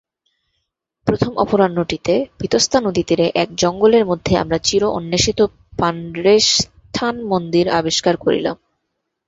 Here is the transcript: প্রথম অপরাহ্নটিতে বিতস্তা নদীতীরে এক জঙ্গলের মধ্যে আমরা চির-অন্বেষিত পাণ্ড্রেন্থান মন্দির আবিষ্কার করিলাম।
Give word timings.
প্রথম 1.07 1.31
অপরাহ্নটিতে 1.37 2.13
বিতস্তা 2.39 2.77
নদীতীরে 2.81 3.25
এক 3.35 3.49
জঙ্গলের 3.55 4.03
মধ্যে 4.05 4.33
আমরা 4.37 4.57
চির-অন্বেষিত 4.57 5.39
পাণ্ড্রেন্থান 5.77 7.15
মন্দির 7.23 7.65
আবিষ্কার 7.71 8.15
করিলাম। 8.17 8.55